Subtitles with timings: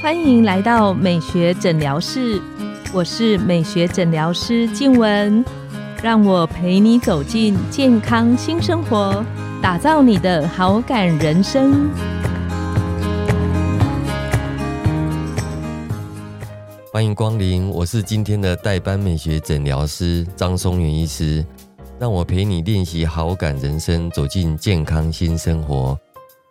[0.00, 2.40] 欢迎来到美学诊疗室，
[2.92, 5.44] 我是美学诊疗师静文，
[6.02, 9.24] 让我陪你走进健康新生活，
[9.60, 11.90] 打造你的好感人生。
[16.92, 21.44] 欢迎光临，我是今天的代班美学诊疗师张松元医师，
[21.98, 25.98] 让我陪你练习好感人生，走进健康新生活。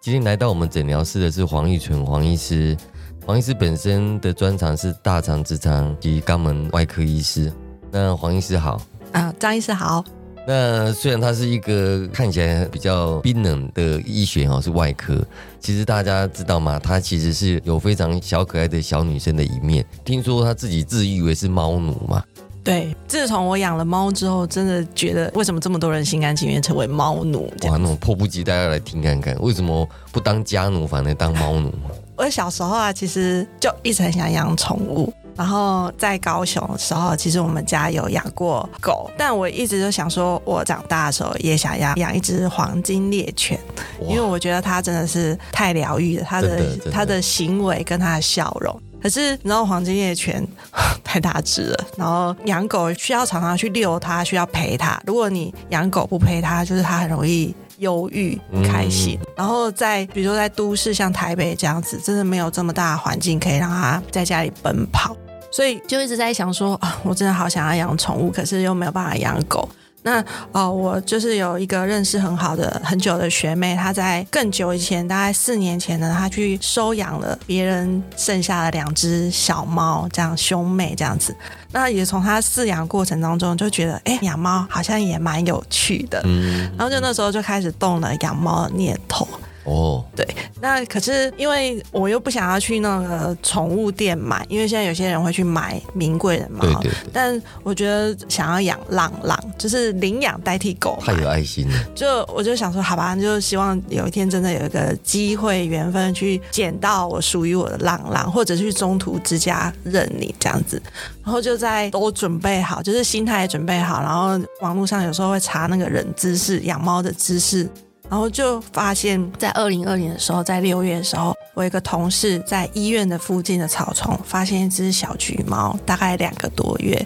[0.08, 2.78] 今天来到我们诊疗室的是黄玉纯黄医师。
[3.26, 7.52] 黄医师本身的专长是大肠直肠及肛门外科医师。
[7.91, 8.81] 那黄医师好
[9.12, 10.02] 啊，张医师好。
[10.48, 15.22] 那虽然他是一个看起来比较冰冷的医学哦，是外科，
[15.59, 16.80] 其实大家知道吗？
[16.80, 19.86] 他其实是有非常小可爱的小女生的一面。
[20.05, 22.23] 听说他自己自以为是猫奴嘛？
[22.67, 27.49] 对，自从我养了猫之后，真的觉得为什么这么多人心甘情愿成为猫奴？
[27.63, 31.73] 哇，那种迫不及待要来听看看，为什么不当家奴，反而当猫奴？
[32.17, 35.13] 我小时候啊，其实就一直很想养宠物。
[35.38, 43.58] 然后在高雄的时候，其实我们家有养过狗，但我一直都想说，我长大的时候也想要养一只黄金猎犬，
[44.02, 48.81] 因为我觉得它真的是太疗愈了，它的它的行为跟它的笑容。
[49.02, 50.45] 可是你知道黄金猎犬
[51.03, 55.02] 太大只了，然后养狗需要常常去遛它，需要陪它。
[55.06, 57.56] 如果你养狗不陪它，就是它很容易。
[57.78, 65.16] 忧郁、开心，然后在比如说在都市像台北这样子，真的没有这么大的环境可以让它在家里奔跑，
[65.52, 69.70] 所以就一直在想说啊，我真的好想要养宠物，可是又没有办法养狗。
[70.08, 81.36] 那哦，我就是有一个认识很好的很久的学妹，她在更久以前，大概四年前呢，她去收养了别人剩下的两只小猫，这样兄妹这样子。
[81.73, 89.27] 那也从她饲养过程当中就觉得，哎，养猫好像也蛮有趣的，嗯，然后就那时候就开始动了养猫的念头。
[89.68, 90.26] 哦，对，
[90.62, 96.92] 那可是因为我又不想要去那个宠物店买，因为现在有些人会去买名贵的猫，对对。
[97.12, 101.73] 但我觉得想要养浪浪，就是领养代替狗，太有爱心了。
[101.94, 110.82] 就 我就想说，好吧，就希望有一天真的有一个机会缘分去捡到我属于我的浪浪，或者去中途之家认领这样子，
[111.26, 117.70] 然后就在都准备好，就是心态也准备好，然后网络上有时候会查那个人姿势，养猫的姿势。
[118.10, 127.06] 然后就发现，在二零二零的时候，在六月的时候，我一个同事在医院的附近的草丛发现一只小橘猫，大概两个多月。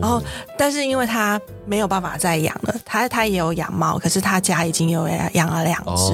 [0.00, 0.22] 然后，
[0.56, 6.12] 但是因为他没有办法再养了，他他也有养猫，可是他家已经有养了两只，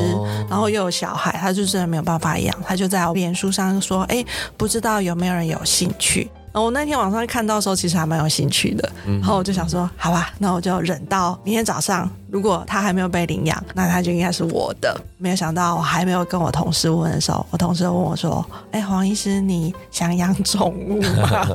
[0.49, 2.63] 然后又有小孩，他就真的没有办法养。
[2.67, 4.25] 他就在脸书上说：“哎，
[4.57, 8.91] 不知道有没有人有兴趣。”我那天晚上看到的时候，其实还蛮有兴趣的。
[9.05, 12.09] 然后我就想说，好吧，那我就忍到明天早上。
[12.31, 14.95] 如果他还没有被领养，那他就应该是我的。
[15.17, 21.49] 没有想到，我还没有跟我同事问的时候，我同事问我说：“哎，黄医师，你想养宠物吗？”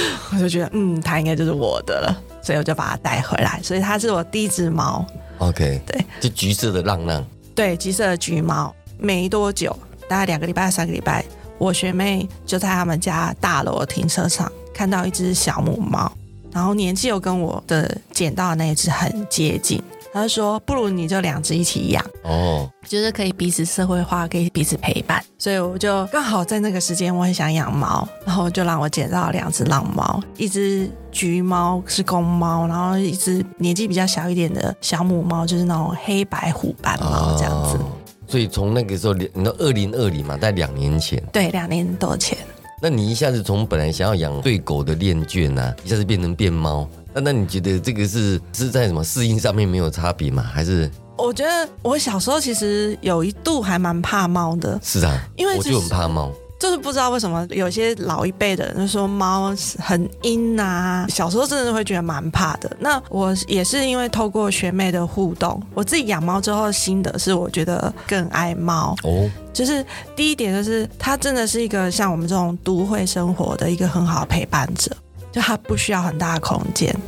[0.32, 3.60] 我就觉得，嗯，他应该就是我的了，所以我就把它带回来。
[3.62, 5.04] 所以它是我第一只猫。
[5.38, 7.22] OK，对，就橘色的浪浪。
[7.54, 8.74] 对，橘色的橘猫。
[8.96, 9.76] 没多久，
[10.08, 11.22] 大概两个礼拜、三个礼拜。
[11.64, 16.12] 我学妹就在他们家大楼的停车场看到一只小母猫，
[16.52, 19.82] 然后年纪又跟我的捡到的那一只很接近，
[20.12, 37.78] 他就说：“不如你就两只一起养哦，就是可以彼此社会化，可以彼此陪伴。”所以我就刚好在那个时间，我很想养猫，然后就让我捡到两只浪猫，一只橘猫是公猫，然后一只年纪比较小一点的小母猫，就是那种黑白虎斑猫这样子。
[38.26, 42.36] 所以从那个时候，你到二零二零嘛，在两年前，对，两年多前。
[42.82, 50.42] 那你一下子从本来想要养对狗的恋眷呐，一下子变成变猫，那那你觉得这个是是在什么适应上面没有差别吗？
[50.42, 50.90] 还是？
[51.16, 54.78] 我觉得我小时候其实有一度还蛮怕猫的。
[54.82, 56.32] 是啊，因为我就很怕猫。
[56.58, 62.70] 就是不知道为什么有些老一辈的人就说猫很阴呐，小时候真的会觉得蛮怕的。
[62.78, 69.28] 那我也是因为透过学妹的互动，我自己养猫之后心得是，我觉得更爱猫哦。
[69.52, 69.84] 就是
[70.16, 74.90] 第一点就是它真的是一个像我们这种都会生活的一个很好的陪伴者，
[75.30, 77.00] 就它不需要很大的空间哦。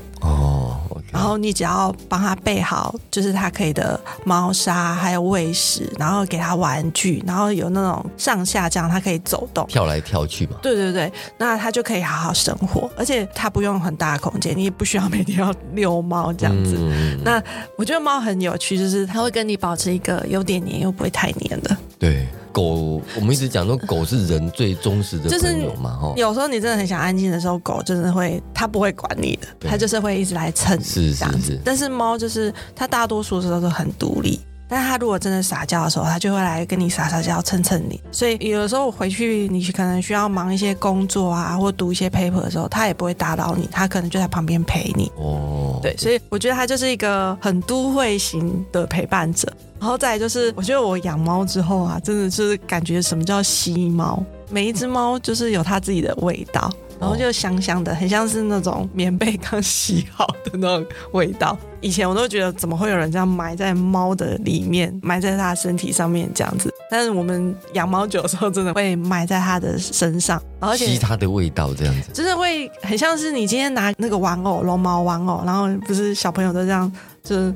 [1.12, 10.56] 然后你只要帮他备好，就是他可以的猫砂，还有喂食，然后给他玩具，然后有那种上下这样，他可以走动，跳来跳去嘛。
[10.62, 16.76] 对对对，那他就可以好好生活，而且他不用很大的空间，你也不需要每天要遛猫这样子。
[17.24, 17.42] 那
[17.76, 21.76] 我觉得猫很有趣，就是它会跟你保持一个有点黏又不会太黏的。
[21.98, 22.26] 对。
[22.56, 26.14] 狗，我们一直讲说狗是人最忠实的朋友嘛，哈。
[26.16, 31.60] 有时候你真的很想安静的时候，狗真的会，它不会管你的，它就是会一直来蹭，是是是。
[31.62, 38.00] 但是猫就是它大多数时候都很独立，但是它如果真的撒娇的时候，他就会来跟你撒撒娇、蹭蹭你。
[38.10, 45.10] 所以有的时候我回去，你可能需要忙一些工作啊，或读一些 paper 的时候，他也不会打扰你，他可能就在旁边陪你。
[45.16, 49.52] 哦，对，所以我觉得他就是一个很都会型的陪伴者。
[49.78, 56.72] 然后再来就是，我觉得我养猫之后啊，真的就是感觉什么叫吸猫，每一只猫就是有它自己的味道。
[56.98, 61.56] 然后就香香的，很像是那种棉被刚洗好的那种味道。
[61.80, 66.72] 以前我都觉得，怎么会有人这样埋在猫的里面，埋在它身体上面这样子？
[66.90, 76.90] 但是我们养猫久的时候，真的会埋在它的身上，而且吸它的味道这样子，就是会很像是你今天拿那个玩偶，绒毛玩偶，然后不是小朋友都这样，
[77.22, 77.54] 就是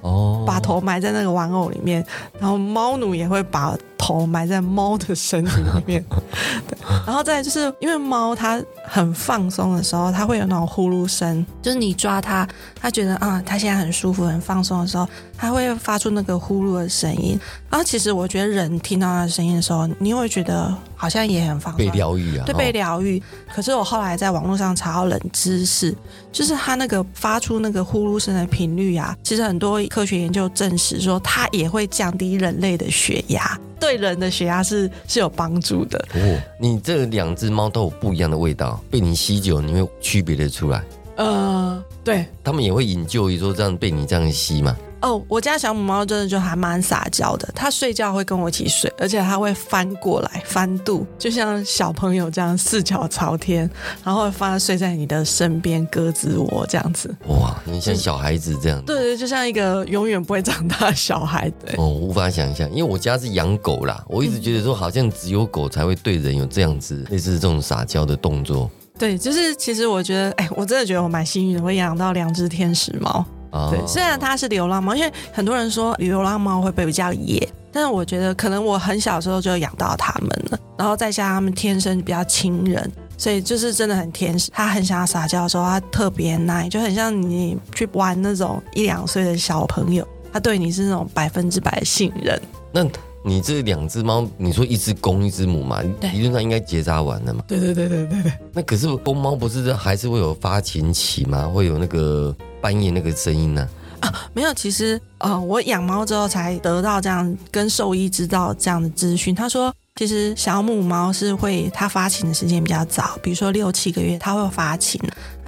[0.00, 2.04] 哦，把头埋在那个玩偶里面，
[2.38, 3.76] 然后猫奴也会把。
[4.04, 6.04] 头埋在猫的身体里面，
[6.68, 12.46] 对，然后再就是因为猫它很放松的时候，它会有那种呼噜声，就是你抓它，
[12.78, 15.08] 它觉得啊，它现在很舒服、很放松的时候，
[15.38, 17.40] 它会发出那个呼噜的声音。
[17.70, 23.22] 然后其实我觉得人听到它的声音的时候，你会觉得好像也很放松，被疗愈啊，对，被疗愈。
[23.54, 25.96] 可是我后来在网络上查到冷知识，
[26.30, 33.58] 就是它那个发出那个呼噜声的频率啊，其实很多科学研究证实说，它也会降低人类的血压。
[33.84, 36.40] 对人的血压是是有帮助的哦。
[36.58, 40.82] 你这两只猫都有不一样的味道，被你吸久，你会区别的出来。
[41.16, 44.76] 呃，对，他们也会引咎于说这样被你这样吸嘛。
[45.04, 53.70] 哦，我家小母猫真的就还蛮撒娇的，它睡觉会跟我一起睡，而且它会翻过来翻肚，就像小朋友这样四脚朝天，
[54.02, 57.14] 然后翻睡在你的身边鸽子窝这样子。
[57.28, 58.82] 哇，你像小孩子这样。
[58.86, 61.52] 对对，就像一个永远不会长大的小孩。
[61.66, 68.70] 对，哦，无法想象，因为我家是养狗啦，我一直觉得说好像只有狗才会对人有这样子类似这种撒娇的动作。
[68.98, 73.22] 对，就是其实我觉得，哎，我真的觉得我蛮幸运的，会养到两只天使猫。
[73.70, 84.50] 对，虽然它是流浪猫，因为很多人说流浪猫会被比较野，但是我觉得可能我很小时候就养到它们了，然后再加上它们天生比较亲人，所以就是真的很天使。
[84.52, 92.40] 它很想要撒娇的时候，它特别耐，就很像你去玩那种一两岁的小朋友，他对你是那种百分之百的信任。
[92.72, 92.84] 那
[93.24, 95.82] 你这两只猫，你说一只公一只母嘛？
[96.12, 97.42] 理论上应该结扎完了嘛？
[97.48, 98.32] 对对对对对对。
[98.52, 101.48] 那可是公猫不是还是会有发情期吗？
[101.52, 102.32] 会有那个。
[102.64, 103.68] 半夜那个声音呢？
[104.00, 109.34] 啊，没有，其实呃，我养猫之后才得到这样跟兽医知道这样的资讯。
[109.34, 114.98] 他说，其实小母猫是会它发情的时间比较早，比如说六七个月它会发情，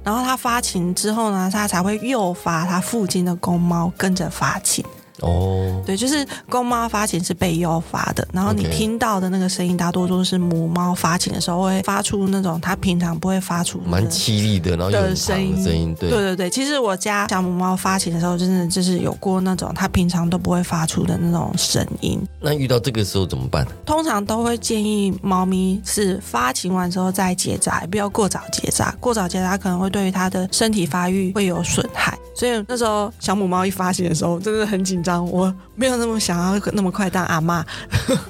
[0.03, 4.85] 然后它发情之后呢，它才会诱发它附近的公猫跟着发情。
[5.21, 16.49] 哦，对，就是公猫发情是被诱发的，然后你听到的那个声音，大多都是母猫发情的时候会发出那种它平常不会发出蛮凄厉的，然后的声音，声音，对，对对对。
[16.49, 22.21] 其实我家小母猫发情的时候，真的就是有过那种它平常都不会发出的那种声音。
[22.39, 23.65] 那遇到这个时候怎么办？
[23.85, 32.17] 通常都会建议猫咪是发情完之后再结扎，不要过早结扎，过早结扎可能会对于它的身体发育会有损害。
[32.35, 35.25] 所以那时候小母猫一发情的时候，真的很紧张。
[35.31, 37.65] 我没有那么想要那么快当阿妈，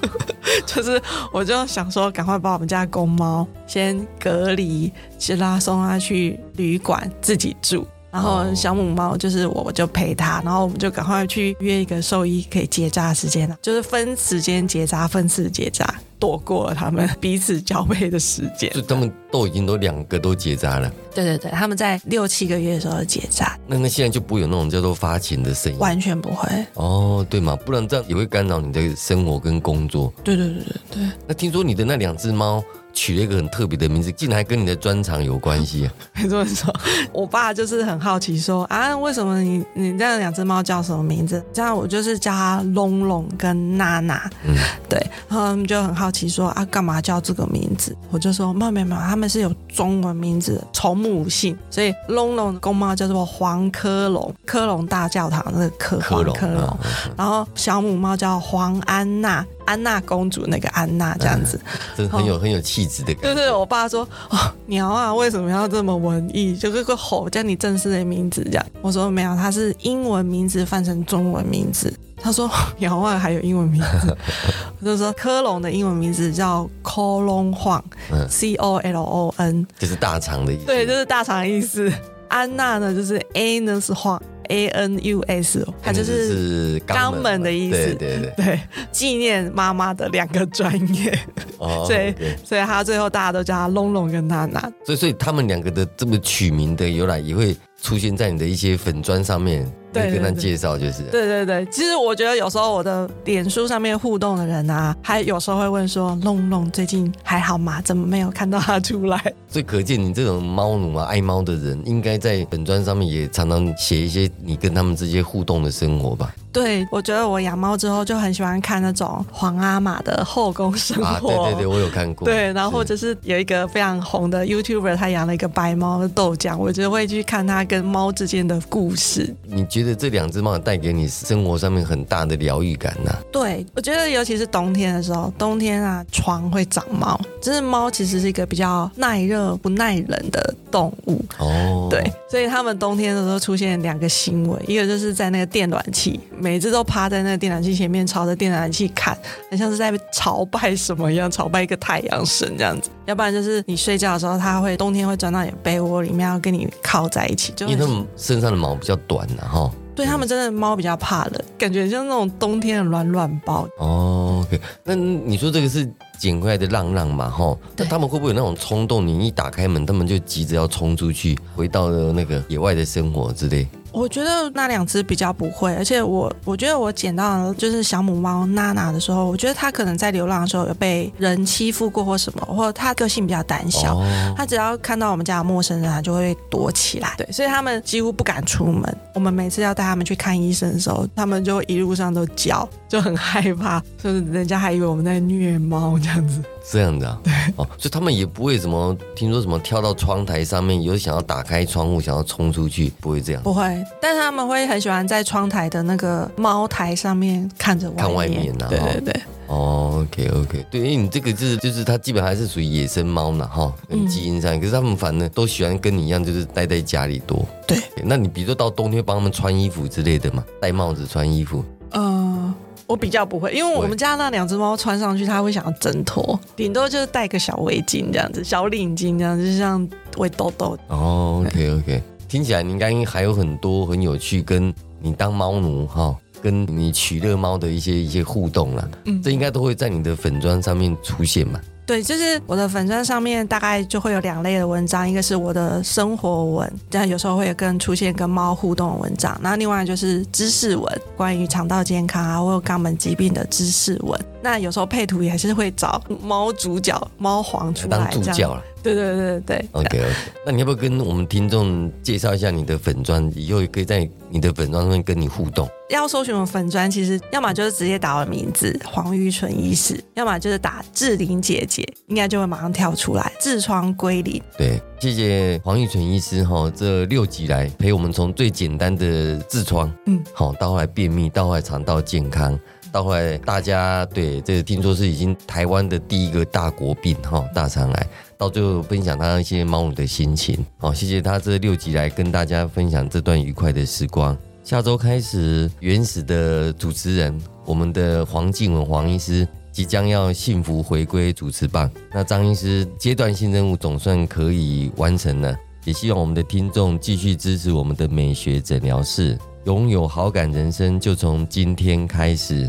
[0.64, 1.00] 就是
[1.32, 7.86] 我就想说，赶快把我们家公猫先隔离，先拉送它去旅馆自己住。
[8.10, 15.86] 然后小母猫就是我，我就陪它，然后我们就赶快去约一个兽医可以结扎的时间了，就是分时间结扎，分次结扎。
[16.18, 20.90] 躲过了他们彼此交配的时间，就他们都已经都两个都结扎了。
[21.14, 23.56] 对对对，他们在六七个月的时候结扎。
[23.66, 26.48] 那那现在就不会有那种叫做发情的声音，完全不会。
[26.74, 30.12] 哦，对嘛，不然这样也会干扰你的生活跟工作。
[30.22, 31.10] 对对对对对。
[31.26, 32.62] 那听说你的那两只猫。
[32.94, 35.92] 取了一个很特别的名字，竟然还跟你的专长有关系啊！
[36.16, 36.74] 没错没错，
[37.12, 41.40] 我爸就是很好奇说啊，为什么你你这样两只猫叫什么名字？
[41.52, 44.56] 这样我就是叫它龙龙跟娜娜，嗯，
[44.88, 44.98] 对，
[45.28, 47.96] 然后他们就很好奇说啊，干嘛叫这个名字？
[48.10, 56.78] 我就说没有没有没有，他们是有中文名字，从母姓，所以龙龙的公猫叫做黄科龙，科隆大教堂那个科龙科龙，
[57.16, 59.44] 然后小母猫叫黄安娜。
[59.68, 61.60] 安娜公主那个安娜这样子，
[61.94, 63.34] 真很有很有气质的感觉。
[63.34, 64.00] 就是，我爸说
[64.30, 66.56] 哦，鸟啊，为什么要这么文艺？
[66.56, 68.66] 就是个吼叫你正式的名字这样。
[68.80, 71.92] 我说没有，它是英文名字换成中文名字。
[72.20, 74.16] 他说鸟啊， 还有英文名字。
[74.80, 80.66] 我就说科隆的英文名字叫 Colon Huang，C O L O N，就是大肠的意思。
[80.66, 81.92] 对，就是大肠的意思。
[82.28, 84.20] 安娜呢，就是 Anus Huang。
[84.50, 87.76] A N U S，它就是肛门的意思。
[87.76, 88.60] 对对对，对，
[88.90, 91.18] 纪念妈妈的两个专业。
[91.58, 94.58] 哦， 所以所以他最后大家都叫他龙龙跟娜娜。
[94.86, 99.70] 所以所以他们两个的这么取名的由来，也会出现在你的一些粉砖上面。
[99.92, 101.02] 对跟他介绍就是。
[101.04, 107.80] 对对对，其实我觉得有时候我的脸书上面互动的人啊，还有时候会问说：“龙龙最近还好吗？
[107.82, 109.18] 怎么没有看到他出来
[109.48, 121.04] 所以可见你这种猫奴啊、爱猫的人，应该在本专上面也常常写一些你跟他们之间互动的生活吧？？”对，我觉得我养猫之后就很喜欢看那种皇阿玛的后宫生活。
[121.04, 122.26] 啊，对对对，我有看过。
[122.28, 129.32] 对，然后或是者是有一个非常红的 YouTuber，他养了一个白猫豆浆，我就会去看他跟猫之间的故事。
[129.44, 137.18] 你觉得这两只猫带给你生活上面很大的疗愈感呢、对，我觉得尤其是冬天的时候，冬天啊，床会长毛。
[137.40, 146.18] 就是猫其实是一个比较耐热不耐冷的动物，哦，对，所以他们冬天的时候出现两个行为，一个就是在那个电暖气，
[146.48, 149.14] 每次都趴在那个电暖器前面，朝着电暖器看，
[149.50, 152.88] 很像是在朝拜什么一样，朝拜一个太阳神这样子。
[153.04, 159.70] 要不然就是你睡觉的时候，它会冬天会钻到你的被窝里面，要跟你靠在一起，因为它们身上的毛比较短呐、哈。
[159.94, 163.68] 对它们真的猫比较怕冷，感觉像那种冬天的暖暖包。
[163.78, 165.86] 哦，OK，那你说这个是
[166.18, 167.56] 捡回来的浪浪嘛，哈？
[167.76, 169.06] 那他们会不会有那种冲动？
[169.06, 173.66] 你一打开门，他们就急着要冲出去，回到了那个野外的生活之类？
[173.90, 183.96] 我觉得那两只比较不会，而且我我觉得我捡到就是小母猫娜娜的时候，我觉得它可能在流浪的时候有被人欺负过或什么，或者它个性比较胆小。
[183.96, 187.14] 哦，它只要看到我们家的陌生人，它就会躲起来。
[187.16, 188.94] 对，所以他们几乎不敢出门。
[189.14, 196.42] 我们每次要带他们去看医生的时候，他们就一路上都叫，就很害怕，就是人家还以为我们在虐猫这样子。
[196.70, 203.42] 这样子、啊，对，哦，所以他们也不会什么听说什么跳到窗台上面，有想要打开窗户，想要冲出去，不会这样。
[203.42, 203.62] 不会，
[204.00, 208.04] 但是他们会很喜欢在窗台的那个猫台上面看着外面。
[208.04, 209.22] 看外面啊对哦对对。
[209.46, 213.72] 哦，OK OK，对，因为你这个就是就是它基本还是属于野生猫嘛，哈，
[214.06, 217.46] 基因上，可是它们反正都喜欢跟你一样，就是待在家里多。
[217.66, 222.54] 对，那你比如说到冬天帮他们穿衣服之类的嘛，戴帽子、穿衣服，嗯，
[222.88, 230.76] 我比较不会，因为我们家那两只猫穿上去，它会想要挣脱，顶多就是戴个小围巾这样子，小领巾这样，就像围兜兜。
[230.88, 241.60] 哦，OK OK，听起来你应该还有很多很有趣，跟你当猫奴哈，跟你取乐猫的一些一些互动啦，嗯这应该都会在你的粉砖上面出现嘛。
[241.86, 254.20] 对，就是我的粉砖上面大概就会有两类的文章，一个是我的生活文，这样有时候会有跟出现跟猫互动的文章，那另外就是知识文，关于肠道健康啊或者肛门疾病的知识文。
[254.42, 258.10] 那有时候配图也是会找猫主角、猫皇出来。
[258.10, 258.62] 助教啦
[258.94, 259.68] 对对对对对。
[259.72, 260.14] ，OK OK，
[260.46, 263.30] 那你要不要跟我们听众介绍一下你的粉砖？
[263.34, 265.68] 以后也可以在你的粉砖上面跟你互动。
[265.88, 274.42] 要搜寻我粉砖，其实要么就是直接打我的名字黄玉纯医师，要么就是打志玲姐姐，应该就会马上跳出来，痔疮归零。
[274.58, 282.58] 对，谢谢黄玉纯医师哈，这六集来陪我们从最简单的痔疮，嗯，好，到后来便秘，到后来肠道健康，
[282.90, 294.36] 到后来大家对这个听说是已经台湾的第一个大国病哈，大肠癌，到最后分享他一些猫奴的心情，好，谢谢他这六集来跟大家分享这段愉快的时光。
[294.64, 301.90] 下周开始，原始的主持人，我们的黄静文黄医师即将要幸福回归主持棒。
[302.12, 312.68] 那张医师阶段性任务总算可以完成了，也希望我们的听众继续支持我们的美学诊疗室，拥有好感人生就从今天开始。